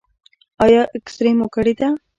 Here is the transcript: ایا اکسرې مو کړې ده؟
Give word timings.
ایا 0.63 0.81
اکسرې 0.97 1.31
مو 1.37 1.47
کړې 1.55 1.73
ده؟ 1.79 1.89